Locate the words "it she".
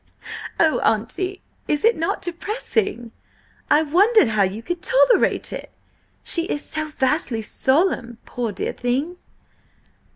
5.53-6.45